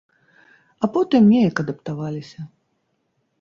А 0.87 0.89
потым 0.95 1.27
неяк 1.33 1.61
адаптаваліся. 1.65 2.39